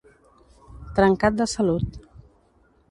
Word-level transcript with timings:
Trencat 1.01 1.39
de 1.43 1.49
salut. 1.53 2.03